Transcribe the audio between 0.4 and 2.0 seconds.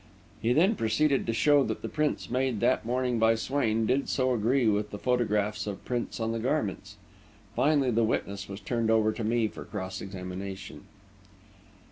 He then proceeded to show that the